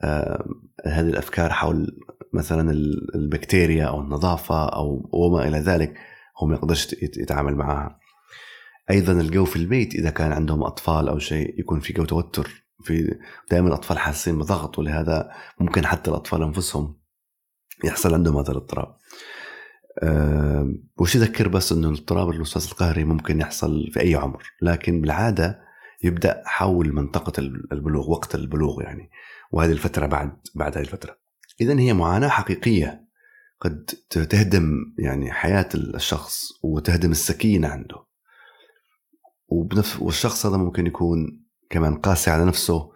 آه 0.04 0.46
هذه 0.86 1.10
الأفكار 1.10 1.54
حول 1.54 2.00
مثلا 2.34 2.72
البكتيريا 3.16 3.86
أو 3.86 4.02
النظافة 4.02 4.70
أو 4.70 5.10
وما 5.14 5.48
إلى 5.48 5.58
ذلك 5.58 5.94
هو 6.40 6.48
ما 6.48 6.56
يقدرش 6.56 6.96
يتعامل 7.02 7.56
معها 7.56 8.00
أيضا 8.92 9.14
الجو 9.14 9.46
في 9.46 9.56
البيت 9.56 9.96
إذا 9.96 10.10
كان 10.10 10.32
عندهم 10.32 10.64
أطفال 10.64 11.10
أو 11.10 11.20
شيء 11.20 11.60
يكون 11.60 11.80
في 11.80 11.94
جو 11.94 12.06
توتر 12.06 12.66
في 12.84 13.20
دائما 13.52 13.68
الأطفال 13.68 14.00
حاسين 14.00 14.38
بضغط 14.38 14.80
ولهذا 14.80 15.32
ممكن 15.60 15.86
حتى 15.86 16.10
الأطفال 16.10 16.44
أنفسهم 16.44 17.00
يحصل 17.84 18.14
عندهم 18.14 18.38
هذا 18.38 18.52
الاضطراب. 18.52 18.96
أه 20.04 20.74
وش 20.98 21.16
يذكر 21.16 21.48
بس 21.48 21.72
إنه 21.72 21.90
الاضطراب 21.90 22.30
الوسواس 22.30 22.72
القهري 22.72 23.04
ممكن 23.04 23.40
يحصل 23.40 23.92
في 23.94 24.00
أي 24.00 24.16
عمر 24.16 24.44
لكن 24.62 25.02
بالعادة 25.02 25.60
يبدأ 26.04 26.44
حول 26.46 26.94
منطقة 26.94 27.40
البلوغ 27.72 28.12
وقت 28.12 28.36
البلوغ 28.36 28.82
يعني 28.82 29.10
وهذه 29.52 29.72
الفترة 29.72 30.06
بعد 30.06 30.38
بعد 30.56 30.78
هذه 30.78 30.84
الفترة. 30.84 31.18
اذا 31.62 31.80
هي 31.80 31.94
معاناة 31.94 32.28
حقيقية. 32.28 33.09
قد 33.62 33.86
تهدم 34.10 34.94
يعني 35.00 35.32
حياة 35.32 35.70
الشخص 35.76 36.50
وتهدم 36.64 37.12
السكينة 37.12 37.68
عنده. 37.68 38.06
وبنفس 39.48 40.00
والشخص 40.00 40.46
هذا 40.46 40.58
ممكن 40.58 40.88
يكون 40.88 41.46
كمان 41.70 41.96
قاسي 41.96 42.32
على 42.32 42.46
نفسه 42.46 42.92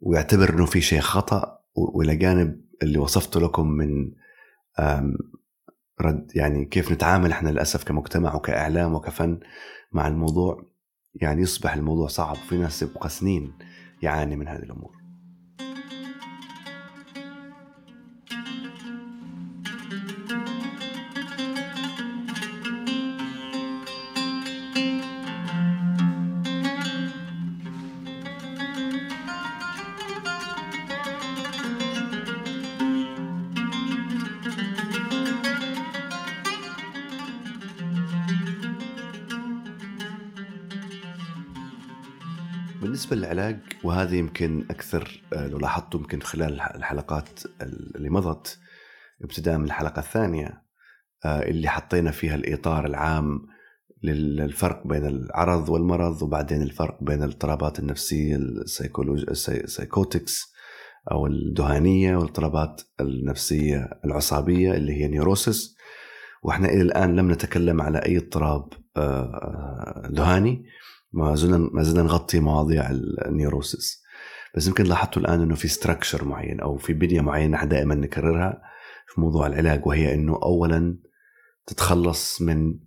ويعتبر 0.00 0.50
إنه 0.54 0.66
في 0.66 0.80
شيء 0.80 1.00
خطأ 1.00 1.58
وإلى 1.74 2.16
جانب 2.16 2.64
اللي 2.82 2.98
وصفته 2.98 3.40
لكم 3.40 3.68
من 3.68 4.12
رد 6.00 6.30
يعني 6.34 6.64
كيف 6.64 6.92
نتعامل 6.92 7.30
إحنا 7.30 7.48
للأسف 7.50 7.84
كمجتمع 7.84 8.34
وكإعلام 8.34 8.94
وكفن 8.94 9.40
مع 9.92 10.08
الموضوع. 10.08 10.68
يعني 11.14 11.42
يصبح 11.42 11.74
الموضوع 11.74 12.08
صعب 12.08 12.36
في 12.36 12.56
ناس 12.56 12.82
يبقى 12.82 13.08
سنين 13.08 13.58
يعاني 14.02 14.36
من 14.36 14.48
هذه 14.48 14.62
الأمور. 14.62 14.97
وهذه 43.84 44.16
يمكن 44.16 44.64
أكثر 44.70 45.22
آه، 45.32 45.46
لو 45.46 45.58
لاحظتوا 45.58 46.00
يمكن 46.00 46.20
خلال 46.20 46.60
الحلقات 46.60 47.28
اللي 47.96 48.10
مضت 48.10 48.58
ابتداء 49.22 49.58
من 49.58 49.64
الحلقة 49.64 50.00
الثانية 50.00 50.62
آه، 51.24 51.42
اللي 51.42 51.68
حطينا 51.68 52.10
فيها 52.10 52.34
الإطار 52.34 52.86
العام 52.86 53.46
للفرق 54.02 54.86
بين 54.86 55.06
العرض 55.06 55.68
والمرض 55.68 56.22
وبعدين 56.22 56.62
الفرق 56.62 57.04
بين 57.04 57.22
الاضطرابات 57.22 57.78
النفسية 57.78 58.36
ال 58.36 58.56
psychotics 58.56 60.52
أو 61.10 61.26
الدهانية 61.26 62.16
والاضطرابات 62.16 62.82
النفسية 63.00 63.88
العصابية 64.04 64.72
اللي 64.72 64.92
هي 64.92 65.08
neurosis 65.08 65.76
وإحنا 66.42 66.68
إلى 66.68 66.82
الآن 66.82 67.16
لم 67.16 67.30
نتكلم 67.30 67.80
على 67.80 67.98
أي 67.98 68.16
اضطراب 68.16 68.72
آه، 68.96 70.08
دهاني. 70.10 70.64
ما 71.12 71.34
زلنا 71.34 71.58
ما 71.58 71.82
زلنا 71.82 72.02
نغطي 72.02 72.40
مواضيع 72.40 72.90
ال 73.26 73.34
neurosis. 73.34 74.02
بس 74.54 74.66
يمكن 74.66 74.84
لاحظتوا 74.84 75.22
الآن 75.22 75.42
إنه 75.42 75.54
في 75.54 75.68
structure 75.68 76.24
معين 76.24 76.60
أو 76.60 76.76
في 76.76 76.92
بنيه 76.92 77.20
معينة 77.20 77.56
نحن 77.56 77.68
دائما 77.68 77.94
نكررها 77.94 78.62
في 79.06 79.20
موضوع 79.20 79.46
العلاج 79.46 79.86
وهي 79.86 80.14
إنه 80.14 80.38
اولا 80.42 80.98
تتخلص 81.66 82.42
من 82.42 82.78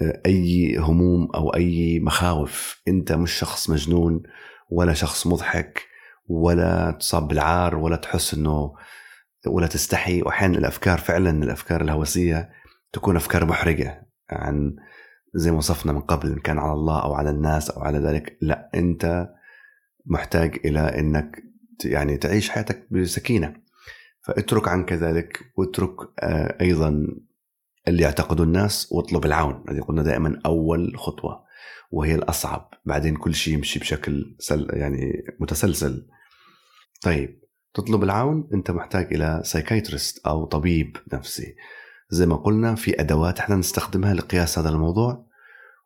آه، 0.00 0.22
أي 0.26 0.76
هموم 0.78 1.28
أو 1.34 1.54
أي 1.54 2.00
مخاوف. 2.00 2.82
أنت 2.88 3.12
مش 3.12 3.32
شخص 3.32 3.70
مجنون 3.70 4.22
ولا 4.70 4.94
شخص 4.94 5.26
مضحك 5.26 5.82
ولا 6.26 6.90
تصاب 6.90 7.28
بالعار 7.28 7.76
ولا 7.76 7.96
تحس 7.96 8.34
إنه 8.34 8.74
ولا 9.46 9.66
تستحي. 9.66 10.22
واحيانا 10.22 10.58
الأفكار 10.58 10.98
فعلا 10.98 11.30
الأفكار 11.44 11.80
الهوسية 11.80 12.50
تكون 12.92 13.16
أفكار 13.16 13.44
محرجة 13.44 14.08
عن 14.30 14.76
زي 15.34 15.50
ما 15.50 15.56
وصفنا 15.56 15.92
من 15.92 16.00
قبل 16.00 16.32
إن 16.32 16.38
كان 16.38 16.58
على 16.58 16.72
الله 16.72 17.02
أو 17.02 17.14
على 17.14 17.30
الناس 17.30 17.70
أو 17.70 17.82
على 17.82 17.98
ذلك 17.98 18.38
لا 18.40 18.70
أنت 18.74 19.28
محتاج 20.06 20.60
إلى 20.64 20.80
أنك 20.80 21.42
يعني 21.84 22.16
تعيش 22.16 22.50
حياتك 22.50 22.86
بسكينة. 22.90 23.54
فاترك 24.22 24.68
عنك 24.68 24.92
ذلك 24.92 25.52
واترك 25.56 25.96
آه، 26.20 26.56
أيضا 26.60 27.06
اللي 27.88 28.02
يعتقده 28.02 28.44
الناس 28.44 28.92
واطلب 28.92 29.24
العون. 29.24 29.64
هذه 29.68 29.80
قلنا 29.80 30.02
دائما 30.02 30.40
أول 30.46 30.98
خطوة 30.98 31.44
وهي 31.90 32.14
الأصعب. 32.14 32.70
بعدين 32.84 33.16
كل 33.16 33.34
شيء 33.34 33.54
يمشي 33.54 33.78
بشكل 33.78 34.36
سل 34.38 34.68
يعني 34.72 35.24
متسلسل. 35.40 36.08
طيب 37.02 37.40
تطلب 37.74 38.02
العون 38.02 38.48
أنت 38.54 38.70
محتاج 38.70 39.14
إلى 39.14 39.40
سايكايترست 39.44 40.26
أو 40.26 40.44
طبيب 40.44 40.96
نفسي. 41.12 41.56
زي 42.14 42.26
ما 42.26 42.36
قلنا 42.36 42.74
في 42.74 43.00
أدوات 43.00 43.38
إحنا 43.38 43.56
نستخدمها 43.56 44.14
لقياس 44.14 44.58
هذا 44.58 44.68
الموضوع 44.68 45.26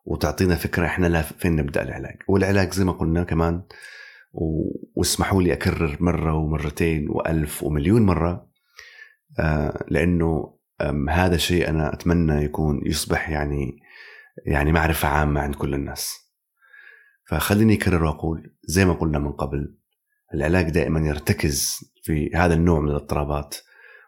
وتعطينا 0.05 0.55
فكرة 0.55 0.85
إحنا 0.85 1.21
فين 1.21 1.55
نبدأ 1.55 1.83
العلاج. 1.83 2.17
والعلاج 2.27 2.73
زي 2.73 2.83
ما 2.83 2.91
قلنا 2.91 3.23
كمان 3.23 3.63
واسمحوا 4.95 5.41
لي 5.41 5.53
أكرر 5.53 5.97
مرة 5.99 6.33
ومرتين 6.33 7.09
وألف 7.09 7.63
ومليون 7.63 8.05
مرة 8.05 8.49
آه 9.39 9.85
لأنه 9.87 10.57
هذا 11.09 11.35
الشيء 11.35 11.69
أنا 11.69 11.93
أتمنى 11.93 12.43
يكون 12.43 12.81
يصبح 12.85 13.29
يعني 13.29 13.79
يعني 14.45 14.71
معرفة 14.71 15.07
عامة 15.07 15.41
عند 15.41 15.55
كل 15.55 15.73
الناس. 15.73 16.13
فخليني 17.25 17.73
أكرر 17.73 18.03
وأقول 18.03 18.55
زي 18.63 18.85
ما 18.85 18.93
قلنا 18.93 19.19
من 19.19 19.31
قبل 19.31 19.75
العلاج 20.33 20.69
دائما 20.69 21.07
يرتكز 21.07 21.79
في 22.03 22.31
هذا 22.35 22.53
النوع 22.53 22.79
من 22.79 22.89
الاضطرابات 22.89 23.55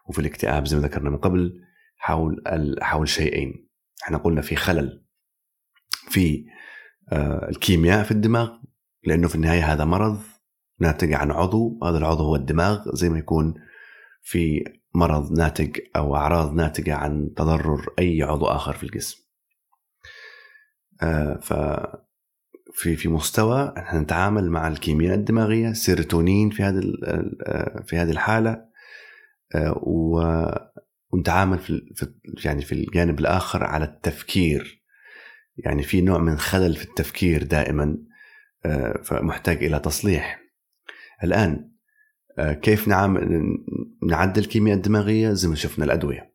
وفي 0.08 0.18
الاكتئاب 0.18 0.66
زي 0.66 0.76
ما 0.76 0.82
ذكرنا 0.82 1.10
من 1.10 1.16
قبل. 1.16 1.60
حول 2.02 2.42
حول 2.82 3.08
شيئين. 3.08 3.68
إحنا 4.04 4.18
قلنا 4.18 4.40
في 4.40 4.56
خلل 4.56 5.04
في 6.08 6.46
آه، 7.12 7.48
الكيمياء 7.48 8.04
في 8.04 8.10
الدماغ 8.10 8.50
لأنه 9.04 9.28
في 9.28 9.34
النهاية 9.34 9.72
هذا 9.72 9.84
مرض 9.84 10.20
ناتج 10.80 11.12
عن 11.12 11.30
عضو 11.30 11.78
هذا 11.84 11.98
العضو 11.98 12.24
هو 12.24 12.36
الدماغ 12.36 12.94
زي 12.94 13.08
ما 13.08 13.18
يكون 13.18 13.54
في 14.22 14.64
مرض 14.94 15.32
ناتج 15.32 15.78
أو 15.96 16.16
أعراض 16.16 16.54
ناتجة 16.54 16.94
عن 16.94 17.34
تضرر 17.36 17.94
أي 17.98 18.22
عضو 18.22 18.46
آخر 18.46 18.72
في 18.72 18.84
الجسم. 18.84 19.22
آه، 21.02 21.38
ف 21.42 21.52
في 22.74 22.96
في 22.96 23.08
مستوى 23.08 23.74
إحنا 23.78 24.00
نتعامل 24.00 24.50
مع 24.50 24.68
الكيمياء 24.68 25.14
الدماغية 25.14 25.72
سيروتونين 25.72 26.50
في 26.50 26.62
هذه 26.62 26.82
في 27.86 27.96
هذه 27.96 28.10
الحالة 28.10 28.64
ونتعامل 31.12 31.58
في 31.58 32.12
يعني 32.44 32.62
في 32.62 32.72
الجانب 32.72 33.20
الآخر 33.20 33.64
على 33.64 33.84
التفكير. 33.84 34.82
يعني 35.56 35.82
في 35.82 36.00
نوع 36.00 36.18
من 36.18 36.38
خلل 36.38 36.74
في 36.74 36.84
التفكير 36.84 37.42
دائما 37.42 37.98
فمحتاج 39.02 39.64
إلى 39.64 39.78
تصليح. 39.78 40.40
الآن 41.24 41.72
كيف 42.38 42.88
نعمل 42.88 43.42
نعدل 44.08 44.42
الكيمياء 44.42 44.76
الدماغية؟ 44.76 45.32
زي 45.32 45.48
ما 45.48 45.54
شفنا 45.54 45.84
الأدوية. 45.84 46.32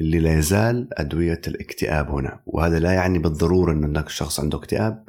اللي 0.00 0.18
لا 0.18 0.38
يزال 0.38 0.88
أدوية 0.92 1.40
الاكتئاب 1.48 2.10
هنا. 2.10 2.42
وهذا 2.46 2.78
لا 2.78 2.92
يعني 2.92 3.18
بالضرورة 3.18 3.72
إن 3.72 3.84
هناك 3.84 4.08
شخص 4.08 4.40
عنده 4.40 4.58
اكتئاب 4.58 5.04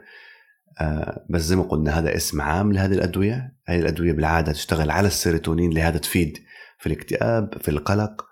آه، 0.82 1.26
بس 1.30 1.42
زي 1.42 1.56
ما 1.56 1.64
قلنا 1.64 2.00
هذا 2.00 2.16
اسم 2.16 2.42
عام 2.42 2.74
لهذه 2.74 2.94
الأدوية. 2.94 3.56
هذه 3.68 3.80
الأدوية 3.80 4.14
بالعادة 4.14 4.52
تشتغل 4.52 4.92
على 4.92 5.08
السيروتونين 5.08 5.74
لهذا 5.74 5.98
تفيد 5.98 6.38
في 6.80 6.88
الاكتئاب 6.88 7.62
في 7.62 7.72
القلق. 7.72 8.27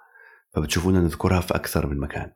فبتشوفونا 0.56 1.00
نذكرها 1.00 1.40
في 1.40 1.56
أكثر 1.56 1.88
من 1.88 2.00
مكان. 2.00 2.32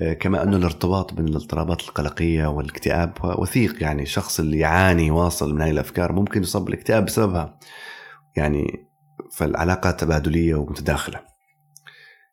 آه، 0.00 0.12
كما 0.12 0.42
أن 0.42 0.54
الارتباط 0.54 1.14
بين 1.14 1.28
الاضطرابات 1.28 1.80
القلقية 1.80 2.46
والاكتئاب 2.46 3.12
وثيق 3.38 3.82
يعني 3.82 4.02
الشخص 4.02 4.40
اللي 4.40 4.58
يعاني 4.58 5.10
واصل 5.10 5.54
من 5.54 5.62
هذه 5.62 5.70
الأفكار 5.70 6.12
ممكن 6.12 6.42
يصاب 6.42 6.64
بالاكتئاب 6.64 7.04
بسببها. 7.04 7.58
يعني 8.36 8.86
فالعلاقة 9.32 9.90
تبادلية 9.90 10.54
ومتداخلة. 10.54 11.20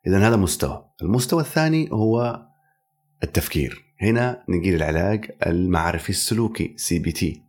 إذا 0.06 0.28
هذا 0.28 0.36
مستوى. 0.36 0.84
المستوى 1.02 1.40
الثاني 1.40 1.88
هو 1.92 2.42
التفكير. 3.22 3.84
هنا 4.02 4.44
نجي 4.48 4.76
للعلاج 4.76 5.30
المعرفي 5.46 6.10
السلوكي 6.10 6.74
CBT 6.76 7.42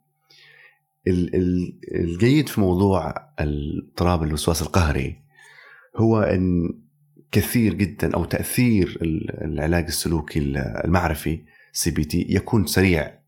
الجيد 1.96 2.50
في 2.50 2.62
موضوع 2.62 3.14
اضطراب 3.40 4.24
الوسواس 4.24 4.62
القهري 4.62 5.22
هو 5.98 6.22
إن 6.22 6.70
كثير 7.36 7.74
جدا 7.74 8.16
أو 8.16 8.26
تأثير 8.26 8.98
العلاج 9.42 9.86
السلوكي 9.86 10.40
المعرفي 10.86 11.46
CBT 11.72 12.28
يكون 12.30 12.66
سريع 12.66 13.20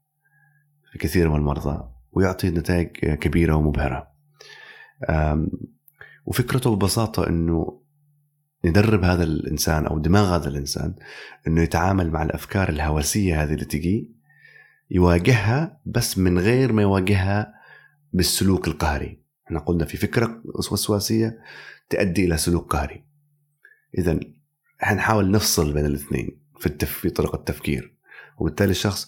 في 0.91 0.97
كثير 0.99 1.29
من 1.29 1.35
المرضى 1.35 1.89
ويعطي 2.11 2.49
نتائج 2.49 2.87
كبيرة 3.13 3.55
ومبهرة. 3.55 4.07
وفكرته 6.25 6.75
ببساطة 6.75 7.27
إنه 7.29 7.81
ندرب 8.65 9.03
هذا 9.03 9.23
الإنسان 9.23 9.85
أو 9.85 9.99
دماغ 9.99 10.35
هذا 10.35 10.49
الإنسان 10.49 10.95
إنه 11.47 11.61
يتعامل 11.61 12.11
مع 12.11 12.23
الأفكار 12.23 12.69
الهوسية 12.69 13.43
هذه 13.43 13.53
اللي 13.53 13.65
تجي 13.65 14.15
يواجهها 14.91 15.81
بس 15.85 16.17
من 16.17 16.39
غير 16.39 16.73
ما 16.73 16.81
يواجهها 16.81 17.53
بالسلوك 18.13 18.67
القهري. 18.67 19.23
إحنا 19.47 19.59
قلنا 19.59 19.85
في 19.85 19.97
فكرة 19.97 20.41
وسواسية 20.71 21.39
تؤدي 21.89 22.25
إلى 22.25 22.37
سلوك 22.37 22.73
قهري. 22.73 23.06
إذا 23.97 24.19
حنحاول 24.79 25.31
نفصل 25.31 25.73
بين 25.73 25.85
الاثنين 25.85 26.39
في 26.59 26.65
التف... 26.65 26.91
في 26.91 27.09
طرق 27.09 27.35
التفكير. 27.35 27.97
وبالتالي 28.37 28.71
الشخص 28.71 29.07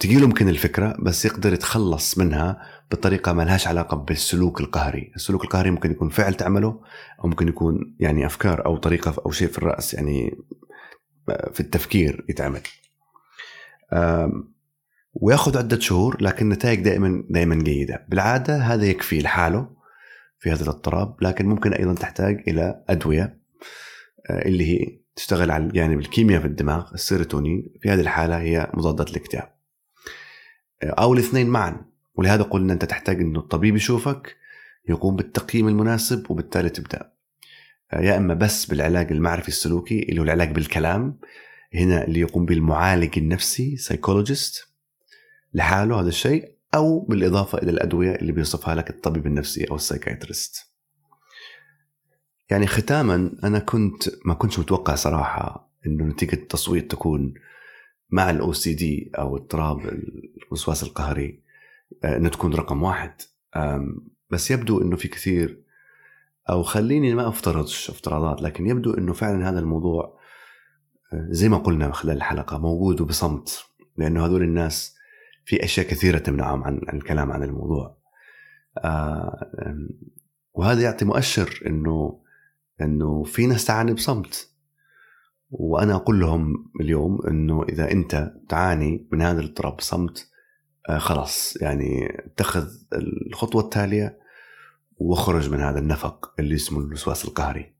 تجي 0.00 0.18
له 0.18 0.26
ممكن 0.26 0.48
الفكرة 0.48 0.96
بس 1.02 1.24
يقدر 1.24 1.52
يتخلص 1.52 2.18
منها 2.18 2.62
بطريقة 2.90 3.32
ما 3.32 3.42
لهاش 3.42 3.66
علاقة 3.66 3.96
بالسلوك 3.96 4.60
القهري، 4.60 5.12
السلوك 5.16 5.44
القهري 5.44 5.70
ممكن 5.70 5.90
يكون 5.90 6.08
فعل 6.08 6.34
تعمله 6.34 6.80
أو 7.24 7.28
ممكن 7.28 7.48
يكون 7.48 7.96
يعني 8.00 8.26
أفكار 8.26 8.66
أو 8.66 8.76
طريقة 8.76 9.22
أو 9.26 9.30
شيء 9.30 9.48
في 9.48 9.58
الرأس 9.58 9.94
يعني 9.94 10.38
في 11.52 11.60
التفكير 11.60 12.24
يتعمل. 12.28 12.60
وياخذ 15.14 15.58
عدة 15.58 15.80
شهور 15.80 16.22
لكن 16.22 16.44
النتائج 16.44 16.80
دائما 16.80 17.24
دائما 17.30 17.54
جيدة، 17.54 18.06
بالعادة 18.08 18.56
هذا 18.56 18.86
يكفي 18.86 19.20
لحاله. 19.20 19.79
في 20.40 20.52
هذا 20.52 20.62
الاضطراب 20.62 21.16
لكن 21.22 21.46
ممكن 21.46 21.72
أيضا 21.72 21.94
تحتاج 21.94 22.44
إلى 22.48 22.84
أدوية 22.88 23.40
آه، 24.30 24.48
اللي 24.48 24.64
هي 24.64 25.00
تشتغل 25.16 25.50
على 25.50 25.64
الجانب 25.64 25.98
الكيمياء 25.98 26.40
في 26.40 26.46
الدماغ 26.46 26.94
السيروتونين 26.94 27.68
في 27.80 27.90
هذه 27.90 28.00
الحالة 28.00 28.40
هي 28.40 28.70
مضادات 28.74 29.10
الاكتئاب. 29.10 29.54
أو 30.82 31.14
الاثنين 31.14 31.48
معا. 31.48 31.84
ولهذا 32.14 32.42
قلنا 32.42 32.72
أنت 32.72 32.84
تحتاج 32.84 33.20
إنه 33.20 33.38
الطبيب 33.38 33.76
يشوفك 33.76 34.36
يقوم 34.88 35.16
بالتقييم 35.16 35.68
المناسب 35.68 36.30
وبالتالي 36.30 36.68
تبدأ. 36.68 37.12
يا 37.92 38.16
إما 38.16 38.34
بس 38.34 38.66
بالعلاج 38.66 39.12
المعرفي 39.12 39.48
السلوكي 39.48 40.02
اللي 40.02 40.20
هو 40.20 40.24
العلاج 40.24 40.52
بالكلام 40.52 41.18
هنا 41.74 42.04
اللي 42.04 42.20
يقوم 42.20 42.44
بالمعالج 42.44 43.18
النفسي 43.18 43.76
psychologist 43.76 44.68
لحاله 45.54 46.00
هذا 46.00 46.08
الشيء. 46.08 46.59
أو 46.74 47.00
بالإضافة 47.00 47.58
إلى 47.58 47.70
الأدوية 47.70 48.14
اللي 48.14 48.32
بيوصفها 48.32 48.74
لك 48.74 48.90
الطبيب 48.90 49.26
النفسي 49.26 49.64
أو 49.64 49.76
ال 49.76 49.83
psychiatrist. 49.83 50.70
يعني 52.50 52.66
ختاما 52.66 53.32
أنا 53.44 53.58
كنت 53.58 54.02
ما 54.24 54.34
كنتش 54.34 54.58
متوقع 54.58 54.94
صراحة 54.94 55.70
إنه 55.86 56.04
نتيجة 56.04 56.34
التصويت 56.34 56.90
تكون 56.90 57.34
مع 58.10 58.30
ال 58.30 58.52
OCD 58.52 59.10
أو 59.18 59.36
اضطراب 59.36 59.80
الوسواس 60.46 60.82
القهري 60.82 61.42
آه، 62.04 62.16
إنه 62.16 62.28
تكون 62.28 62.54
رقم 62.54 62.82
واحد. 62.82 63.12
بس 64.30 64.50
يبدو 64.50 64.82
إنه 64.82 64.96
في 64.96 65.08
كثير 65.08 65.62
أو 66.50 66.62
خليني 66.62 67.14
ما 67.14 67.28
أفترضش 67.28 67.90
افتراضات 67.90 68.42
لكن 68.42 68.66
يبدو 68.66 68.94
إنه 68.94 69.12
فعلا 69.12 69.50
هذا 69.50 69.58
الموضوع 69.58 70.20
آه، 71.12 71.26
زي 71.30 71.48
ما 71.48 71.58
قلنا 71.58 71.92
خلال 71.92 72.16
الحلقة 72.16 72.58
موجود 72.58 73.00
وبصمت 73.00 73.64
لأنه 73.96 74.26
هذول 74.26 74.42
الناس 74.42 74.99
في 75.50 75.64
أشياء 75.64 75.86
كثيرة 75.86 76.18
تمنعهم 76.18 76.64
عن 76.64 76.80
الكلام 76.92 77.32
عن 77.32 77.42
الموضوع. 77.42 77.96
آه، 78.78 79.48
وهذا 80.54 80.82
يعطي 80.82 81.04
مؤشر 81.04 81.62
انه 81.66 82.20
إنه 82.80 83.22
في 83.22 83.46
ناس 83.46 83.64
تعاني 83.64 83.94
بصمت. 83.94 84.50
وأنا 85.50 85.94
أقول 85.94 86.20
لهم 86.20 86.70
اليوم 86.80 87.26
إنه 87.28 87.62
إذا 87.62 87.92
أنت 87.92 88.32
تعاني 88.48 89.08
من 89.12 89.22
هذا 89.22 89.40
الاضطراب 89.40 89.76
بصمت 89.76 90.30
آه، 90.88 90.98
خلاص 90.98 91.56
يعني 91.60 92.18
اتخذ 92.26 92.68
الخطوة 93.26 93.62
التالية 93.62 94.18
واخرج 94.96 95.50
من 95.50 95.60
هذا 95.60 95.78
النفق 95.78 96.34
اللي 96.38 96.54
اسمه 96.54 96.80
الوسواس 96.80 97.24
القهري. 97.24 97.74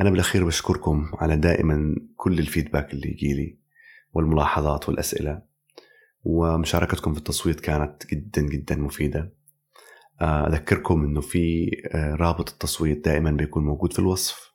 أنا 0.00 0.10
بالأخير 0.10 0.44
بشكركم 0.46 1.10
على 1.14 1.36
دائما 1.36 1.96
كل 2.16 2.38
الفيدباك 2.38 2.92
اللي 2.92 3.08
يجي 3.08 3.34
لي 3.34 3.58
والملاحظات 4.14 4.88
والأسئلة. 4.88 5.51
ومشاركتكم 6.24 7.12
في 7.12 7.18
التصويت 7.18 7.60
كانت 7.60 8.06
جدا 8.06 8.42
جدا 8.42 8.76
مفيدة. 8.76 9.32
آه، 10.20 10.48
أذكركم 10.48 11.04
إنه 11.04 11.20
في 11.20 11.70
آه، 11.86 12.14
رابط 12.14 12.50
التصويت 12.50 13.04
دائما 13.04 13.30
بيكون 13.30 13.64
موجود 13.64 13.92
في 13.92 13.98
الوصف. 13.98 14.52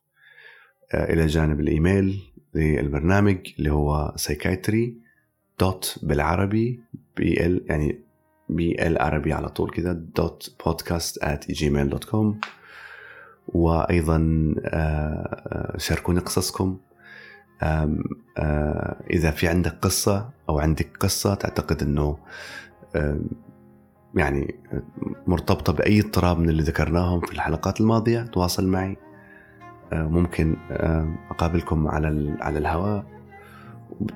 آه، 0.93 1.13
إلى 1.13 1.25
جانب 1.27 1.59
الإيميل 1.59 2.21
للبرنامج 2.53 3.37
اللي 3.59 3.71
هو 3.71 4.13
psychiatry 4.15 4.97
dot 5.59 5.99
بالعربي 6.03 6.79
BL 7.17 7.65
يعني 7.65 7.99
BL 8.49 8.97
عربي 8.97 9.33
على 9.33 9.49
طول 9.49 9.69
كذا 9.71 9.93
dot 9.93 10.55
podcast 10.65 11.17
at 11.23 11.51
Gmail 11.51 11.89
dot 11.89 12.03
com 12.03 12.39
آه، 14.65 15.77
شاركوني 15.77 16.19
قصصكم. 16.19 16.77
إذا 19.11 19.31
في 19.31 19.47
عندك 19.47 19.77
قصة 19.81 20.29
أو 20.49 20.59
عندك 20.59 20.97
قصة 20.99 21.35
تعتقد 21.35 21.83
إنه 21.83 22.17
يعني 24.15 24.55
مرتبطة 25.27 25.73
بأي 25.73 25.99
اضطراب 25.99 26.39
من 26.39 26.49
اللي 26.49 26.63
ذكرناهم 26.63 27.19
في 27.19 27.31
الحلقات 27.31 27.81
الماضية 27.81 28.21
تواصل 28.21 28.67
معي. 28.67 28.97
ممكن 29.93 30.55
أقابلكم 31.31 31.87
على 31.87 32.37
على 32.41 32.59
الهواء. 32.59 33.05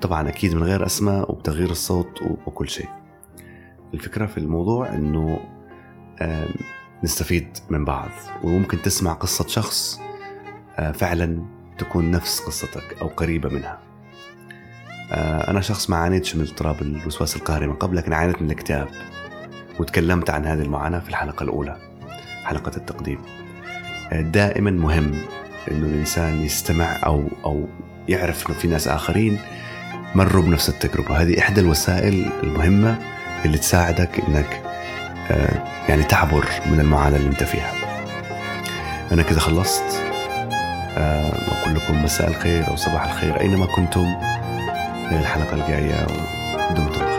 طبعا 0.02 0.28
أكيد 0.28 0.54
من 0.54 0.62
غير 0.62 0.86
أسماء 0.86 1.32
وبتغيير 1.32 1.70
الصوت 1.70 2.22
وكل 2.46 2.68
شيء. 2.68 2.88
الفكرة 3.94 4.26
في 4.26 4.38
الموضوع 4.38 4.94
إنه 4.94 5.40
نستفيد 7.04 7.48
من 7.70 7.84
بعض. 7.84 8.10
وممكن 8.44 8.82
تسمع 8.82 9.12
قصة 9.12 9.46
شخص 9.46 10.00
فعلا 10.94 11.44
تكون 11.78 12.10
نفس 12.10 12.40
قصتك 12.40 12.96
أو 13.00 13.06
قريبة 13.06 13.48
منها. 13.48 13.78
أنا 15.48 15.60
شخص 15.60 15.90
ما 15.90 15.96
عانيتش 15.96 16.36
من 16.36 16.42
اضطراب 16.42 16.82
الوسواس 16.82 17.36
القهري 17.36 17.66
من 17.66 17.74
قبل 17.74 17.96
لكن 17.96 18.12
عانيت 18.12 18.42
من 18.42 18.46
الاكتئاب 18.46 18.88
وتكلمت 19.80 20.30
عن 20.30 20.46
هذه 20.46 20.62
المعاناة 20.62 20.98
في 20.98 21.08
الحلقة 21.08 21.42
الأولى 21.42 21.76
حلقة 22.44 22.76
التقديم. 22.76 23.18
دائما 24.12 24.70
مهم 24.70 25.12
إنه 25.70 25.86
الإنسان 25.86 26.40
يستمع 26.40 26.98
أو 27.06 27.28
أو 27.44 27.68
يعرف 28.08 28.50
إنه 28.50 28.58
في 28.58 28.68
ناس 28.68 28.88
آخرين 28.88 29.38
مروا 30.14 30.42
بنفس 30.42 30.68
التجربة. 30.68 31.22
هذه 31.22 31.38
إحدى 31.38 31.60
الوسائل 31.60 32.30
المهمة 32.42 32.98
اللي 33.44 33.58
تساعدك 33.58 34.20
إنك 34.28 34.62
آه، 35.30 35.64
يعني 35.88 36.02
تعبر 36.02 36.44
من 36.66 36.80
المعاناة 36.80 37.16
اللي 37.16 37.28
أنت 37.28 37.42
فيها. 37.42 37.72
أنا 39.12 39.22
كذا 39.22 39.40
خلصت. 39.40 40.11
بقول 40.96 41.74
لكم 41.74 42.04
مساء 42.04 42.28
الخير 42.28 42.68
أو 42.68 42.76
صباح 42.76 43.04
الخير 43.04 43.40
أينما 43.40 43.66
كنتم. 43.66 44.06
الحلقة 45.12 45.54
الجاية 45.54 46.06
ودمتم. 46.70 47.11